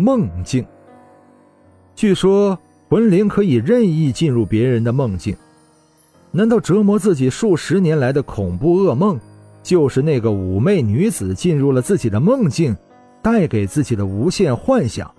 [0.00, 0.64] 梦境。
[1.96, 2.56] 据说
[2.88, 5.36] 魂灵可以任意进入别人的梦境，
[6.30, 9.18] 难道折磨自己数十年来的恐怖噩梦，
[9.60, 12.76] 就是那个妩媚女子进入了自己的梦境，
[13.20, 15.12] 带给自己的无限幻想？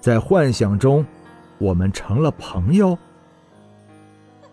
[0.00, 1.04] 在幻想中，
[1.58, 2.96] 我们成了朋友。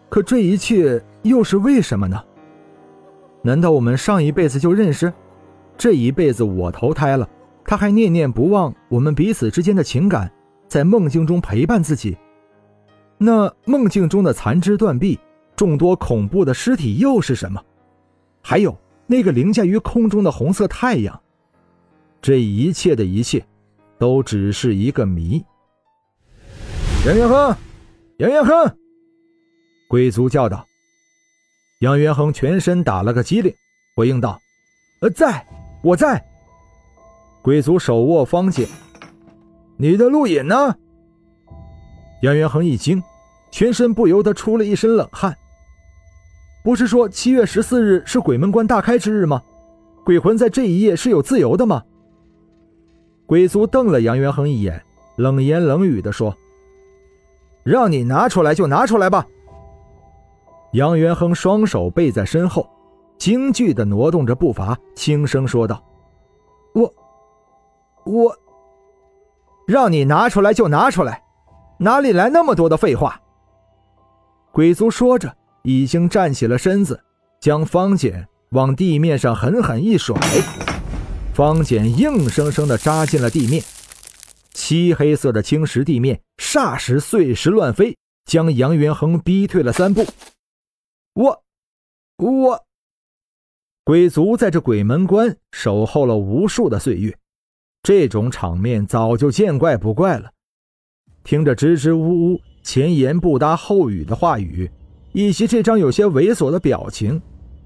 [0.09, 2.19] 可这一切又是为什么呢？
[3.43, 5.13] 难道我们上一辈子就认识？
[5.77, 7.30] 这一辈子我投胎了，
[7.70, 10.34] 他还念念不忘我们彼此之间的情感，
[10.67, 12.17] 在梦境中陪伴自己。
[13.20, 15.20] 那梦境中的残肢断臂、
[15.56, 17.64] 众多恐怖的尸体又是什么？
[18.42, 21.22] 还有那个凌驾于空中的红色太阳，
[22.23, 23.45] 这一切的一切，
[24.00, 25.45] 都只是一个谜。
[27.06, 27.56] 杨元亨，
[28.17, 28.78] 杨元亨，
[29.88, 30.66] 鬼族叫道。
[31.81, 33.54] 杨元亨全身打了个激灵，
[33.95, 34.42] 回应道
[35.02, 35.45] ：“呃，在，
[35.83, 36.26] 我在。”
[37.42, 38.68] 鬼族手握方剑，
[39.78, 40.76] 你的录影呢？
[42.22, 43.02] 杨元亨一惊，
[43.50, 45.36] 全身不由得出了一身冷汗。
[46.64, 49.42] 不是说七月十四日是鬼门关大开之日吗？
[50.04, 51.82] 鬼魂在这一夜是有自由的吗？
[53.26, 54.84] 鬼族瞪了杨元亨一眼，
[55.16, 56.36] 冷言冷语的说
[57.64, 59.26] ：“让你拿出来就拿出来吧。”
[60.73, 62.70] 杨元亨双手背在身后，
[63.17, 65.82] 惊惧的挪动着步伐，轻声说道
[66.76, 66.94] ：“我，
[68.09, 68.35] 我，
[69.67, 71.21] 让你拿出来就拿出来，
[71.77, 73.21] 哪里来那么多的废话？”
[74.52, 76.99] 鬼族说着，已经站起了身子，
[77.39, 80.17] 将方简往地面上狠狠一甩，
[81.36, 83.64] 方简硬生生的扎进了地面，
[84.53, 90.03] 漆黑色的青石地面霎时碎石乱飞，将杨元亨逼退了三步。
[91.14, 91.43] 我，
[92.17, 92.65] 我，
[93.83, 97.15] 鬼族在这鬼门关守候了无数的岁月，
[97.89, 100.30] 这种场面早就见怪不怪了。
[101.23, 104.70] 听着支支吾吾、前言不搭后语的话语，
[105.11, 107.20] 以及这张有些猥琐的表情，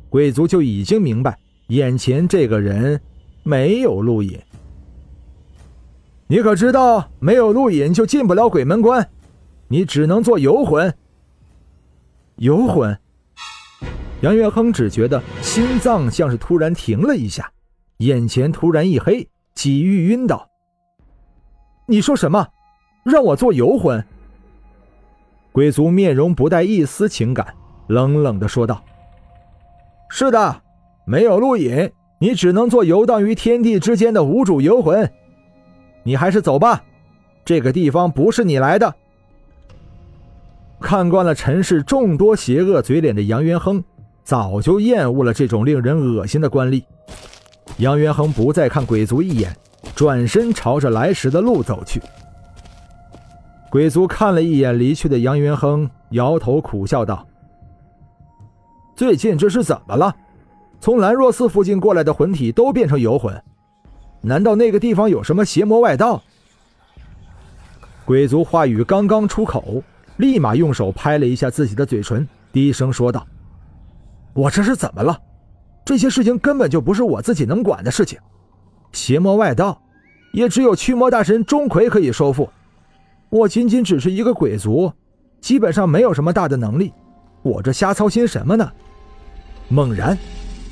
[0.07, 3.01] 鬼族就已经明白，眼前这个人
[3.44, 4.39] 没有路引。
[6.28, 9.06] 你可知道，没有路引就进不了鬼门关，
[9.67, 10.95] 你只能做游魂。
[12.38, 12.97] 游魂。
[14.22, 17.51] 杨元亨只觉得心脏像是突然停了一下，
[17.97, 19.28] 眼前突然一黑，
[19.63, 20.50] 几欲晕倒。
[21.85, 22.46] 你说什么？
[23.06, 24.03] 让我做游魂？
[25.53, 27.47] 鬼族面容不带一丝情感，
[27.88, 28.84] 冷冷的说道
[30.12, 30.62] ：“是的，
[31.06, 35.09] 没有路引，你只能做游荡于天地之间的无主游魂。
[36.03, 36.84] 你还是走吧，
[37.45, 38.94] 这个地方不是你来的。”
[40.81, 43.81] 看惯了尘世众多邪恶嘴脸的杨元亨。
[44.25, 46.84] 早就厌恶了这种令人恶心的官吏，
[47.78, 49.56] 杨元亨不再看鬼族一眼，
[49.96, 52.01] 转身朝着来时的路走去。
[53.69, 57.25] 鬼族看了一眼离去的杨元亨，摇头苦笑道
[58.96, 60.16] ：“最近这是怎么了？
[60.79, 63.41] 从兰若寺附近过来的魂体都变成游魂，
[64.22, 66.22] 难道那个地方有什么邪魔外道？”
[68.06, 69.81] 鬼族话语刚刚出口，
[70.18, 73.25] 立马用手拍了一下自己的嘴唇，低声说道。
[74.34, 75.18] 我这是怎么了？
[75.85, 78.17] 这些事情根本就不是我自己能管的事情。
[78.91, 79.81] 邪魔外道，
[80.33, 82.49] 也只有驱魔大神钟馗可以收复。
[83.29, 84.91] 我仅仅只是一个鬼族，
[85.41, 86.94] 基本上没有什么大的能力。
[87.41, 88.71] 我这瞎操心什么呢？
[89.67, 90.17] 猛然，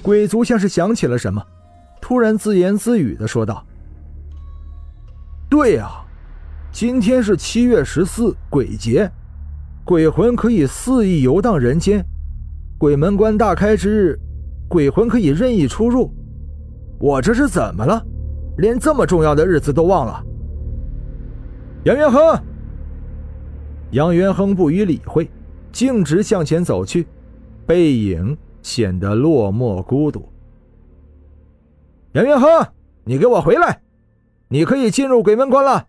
[0.02, 1.44] 鬼族像是想起了什么，
[2.00, 3.66] 突然自言自语的说道
[5.50, 5.90] ：“对呀，
[6.72, 9.12] 今天是七月十四鬼节，
[9.84, 12.06] 鬼魂可以肆意游荡人间。”
[12.78, 14.20] 鬼门关大开之日，
[14.72, 16.10] 鬼魂可以任意出入。
[16.98, 18.02] 我这是怎么了？
[18.58, 20.26] 连这么重要的日子都忘了。
[21.84, 22.42] 杨元亨，
[23.92, 25.30] 杨元亨不予理会，
[25.74, 27.06] 径直向前走去，
[27.66, 30.32] 背影显得落寞孤独。
[32.14, 32.66] 杨元亨，
[33.04, 33.82] 你给我回来！
[34.48, 35.88] 你可以进入鬼门关了。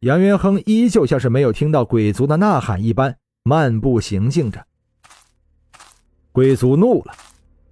[0.00, 4.66] 杨元亨依旧像是没有听到鬼族的呐喊一般，漫步行进着。
[6.32, 7.12] 鬼族怒了，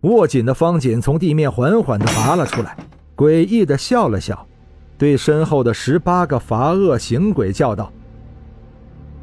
[0.02, 2.76] 握紧的方锦从地面缓缓的拔了出来，
[3.16, 4.46] 诡异的笑了笑，
[4.98, 7.90] 对身后的十八个伐恶行鬼叫道：“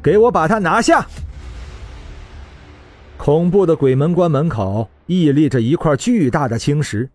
[0.02, 1.06] 给我把他拿下！”
[3.16, 7.08] 恐怖的鬼门关门口屹立着一块巨大的青石，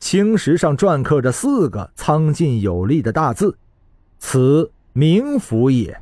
[0.00, 3.58] 青石上篆刻着四个苍劲有力的大字
[4.18, 5.98] ：“此冥府也。”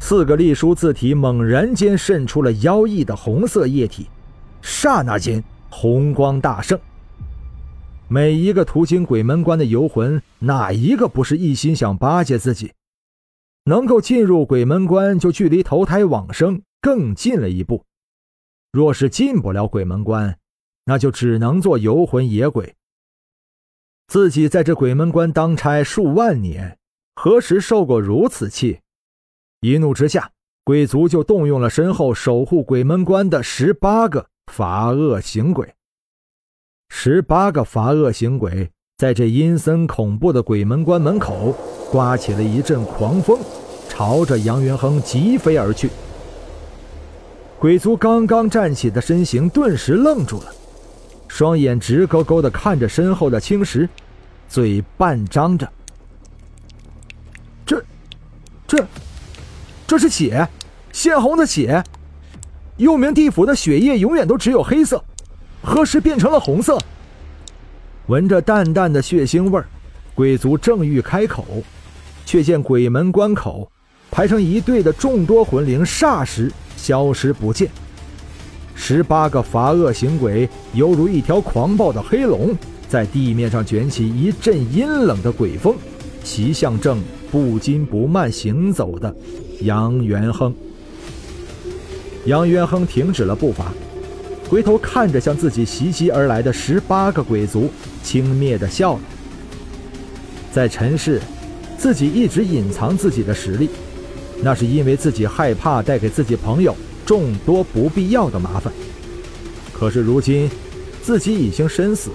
[0.00, 4.08] 四个隶书字体猛然间渗出了妖异的红色液体，
[4.60, 6.76] 刹那间红光大盛。
[8.08, 12.72] 每一个途经鬼门关的游魂，哪一个不是一心想巴结自己？
[13.66, 17.84] 能够进入鬼门关，就距离投胎往生更近了一步。
[18.72, 20.36] 若是进不了鬼门关，
[20.86, 22.74] 那就只能做游魂野鬼。
[24.08, 26.78] 自己在这鬼门关当差数万年，
[27.14, 28.80] 何时受过如此气？
[29.60, 30.30] 一怒之下，
[30.64, 35.74] 鬼族就动用了身后守护鬼门关的十八个罚恶行鬼。
[36.88, 41.54] 十八个罚恶行鬼在这阴森恐怖的鬼门关门口
[41.90, 43.38] 刮起了一阵狂风，
[43.86, 45.90] 朝着杨元亨疾飞而去。
[47.58, 50.54] 鬼族刚刚站起的身形顿时愣住了，
[51.28, 53.86] 双眼直勾勾地看着身后的青石，
[54.48, 55.70] 嘴半张着。
[57.66, 57.84] 这，
[58.66, 58.86] 这，
[59.90, 60.48] 这是血，
[60.92, 61.82] 鲜红的血。
[62.76, 65.02] 幽冥地府的血液永远都只有黑色。
[65.64, 66.78] 何时变成了红色？
[68.06, 69.66] 闻着淡淡的血腥味儿，
[70.14, 71.44] 鬼族正欲开口，
[72.24, 73.68] 却见鬼门关口
[74.12, 77.68] 排成一队的众多魂灵霎时消失不见。
[78.76, 82.56] 十八个罚恶行鬼犹如一条狂暴的黑龙，
[82.88, 85.74] 在地面上卷起一阵阴冷的鬼风，
[86.22, 89.12] 袭向正不紧不慢行走的
[89.62, 90.54] 杨元亨。
[92.26, 93.72] 杨元亨停止了步伐。
[94.48, 97.70] 回头看着向自己袭击而来的十八个鬼族，
[98.02, 99.00] 轻蔑地笑了。
[100.52, 101.20] 在尘世，
[101.78, 103.70] 自己一直隐藏自己的实力，
[104.42, 106.74] 那是因为自己害怕带给自己朋友
[107.06, 108.72] 众多不必要的麻烦。
[109.72, 110.50] 可是如今，
[111.00, 112.10] 自己已经身死，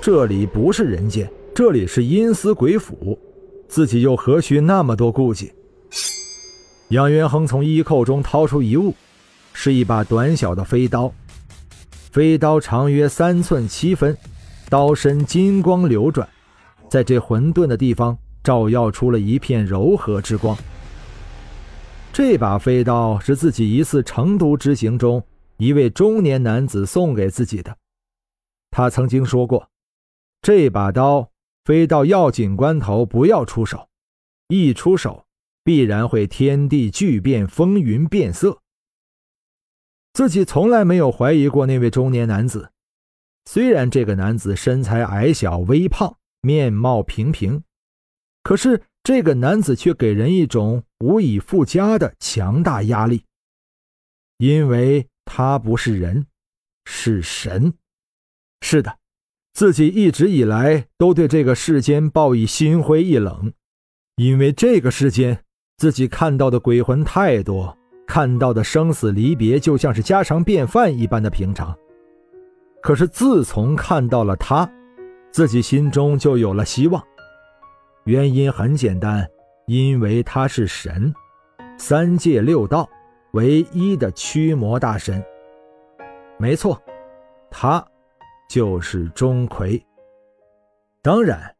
[0.00, 3.18] 这里不是人间，这里是阴司鬼府，
[3.68, 5.52] 自己又何须那么多顾忌？
[6.90, 8.94] 杨元亨从衣扣中掏出一物，
[9.52, 11.12] 是一把短小的飞刀。
[11.90, 14.16] 飞刀长约三寸七分，
[14.70, 16.28] 刀身金光流转，
[16.88, 20.56] 在这混沌的地方照耀出了一片柔和之光。
[22.12, 25.22] 这把飞刀是自己一次成都之行中
[25.56, 27.76] 一位中年男子送给自己的。
[28.70, 29.68] 他曾经说过，
[30.40, 31.28] 这把刀
[31.64, 33.88] 飞到要紧关头不要出手，
[34.48, 35.25] 一出手
[35.66, 38.62] 必然会天地巨变，风云变色。
[40.12, 42.70] 自己从来没有怀疑过那位中年男子，
[43.46, 47.64] 虽然这个男子身材矮小、微胖，面貌平平，
[48.44, 53.24] 可是这个男子却给人一种无以复加的强大压力，
[54.36, 56.28] 因为他不是人，
[56.84, 57.74] 是神。
[58.60, 58.98] 是的，
[59.52, 63.52] 自己一直以来都对这个世间抱以心灰意冷，
[64.14, 65.42] 因为这个世间
[65.76, 67.76] 自己看到的鬼魂太多。
[68.06, 71.76] 看到的生死离别就像是家常便饭一般的平常，
[72.80, 74.70] 可是自从看到了他，
[75.32, 77.02] 自己心中就有了希望。
[78.04, 79.28] 原因很简单，
[79.66, 81.12] 因为他是神，
[81.76, 82.88] 三界六道
[83.32, 85.22] 唯一的驱魔大神。
[86.38, 86.80] 没错，
[87.50, 87.84] 他
[88.48, 89.82] 就是钟馗。
[91.02, 91.54] 当然，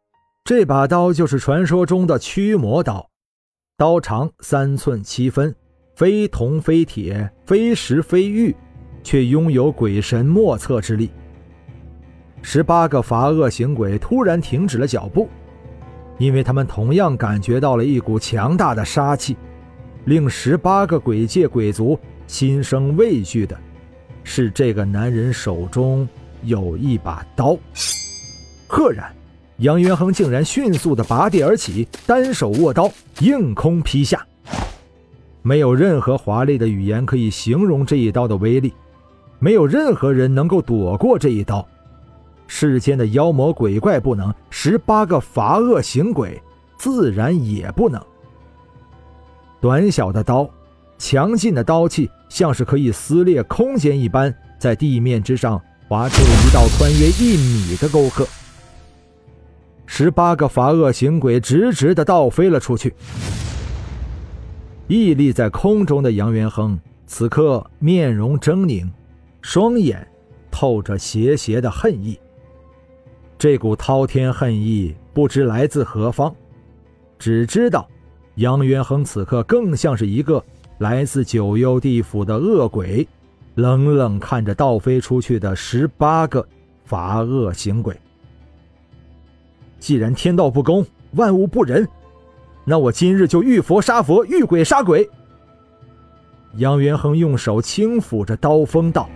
[0.45, 3.11] 这把刀就是传说中的驱魔刀，
[3.79, 5.55] 刀长三寸七分。
[5.95, 8.55] 非铜非铁，非石非玉，
[9.03, 11.11] 却拥有鬼神莫测之力。
[12.43, 15.29] 十八个罚恶行鬼突然停止了脚步，
[16.19, 19.37] 因为他们同样感觉到了一股强大的杀气。
[20.05, 23.59] 令十八个鬼界鬼族心生畏惧的，
[24.23, 26.07] 是这个男人手中
[26.43, 27.59] 有一把刀。
[28.69, 29.16] 赫然，
[29.59, 34.25] 杨元亨竟然迅速地拔地而起，单手握刀，硬空劈下。
[35.41, 38.75] 没有任何华丽的语言可以形容这一刀的威力，
[39.39, 41.67] 没有任何人能够躲过这一刀。
[42.47, 46.41] 世间的妖魔鬼怪不能，十八个罚恶行鬼
[46.77, 48.01] 自然也不能。
[49.59, 50.49] 短小的刀，
[50.99, 55.59] 强劲的刀气，像是可以撕裂空间一般，在地面之上
[55.89, 58.29] 划出了一道宽约一米的沟壑。
[59.87, 62.95] 十八个罚恶行鬼直直的倒飞了出去。
[64.89, 68.89] 屹立在空中的杨元亨，此刻面容狰狞，
[69.41, 70.07] 双眼
[70.51, 72.19] 透着邪邪的恨意。
[73.39, 76.35] 这股滔天恨意不知来自何方，
[77.19, 77.89] 只知道
[78.37, 80.45] 杨元亨此刻更像是一个
[80.79, 83.07] 来自九幽地府的恶鬼，
[83.55, 86.47] 冷冷看着倒飞出去的十八个
[86.85, 87.99] 罚恶行鬼。
[89.79, 91.87] 既然天道不公，万物不仁，
[92.65, 95.09] 那我今日就遇佛杀佛，遇鬼杀鬼。
[96.57, 99.09] 杨元亨用手轻抚着刀锋，道：“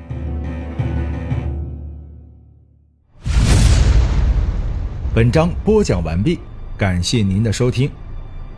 [5.15, 6.39] 本章播讲完毕，
[6.77, 7.91] 感谢您的收听。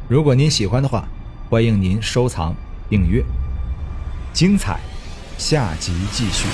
[0.08, 1.08] 如果您喜欢的话，
[1.48, 2.54] 欢迎您收藏、
[2.90, 3.24] 订阅。
[4.32, 4.80] 精彩，
[5.38, 6.48] 下集继续。”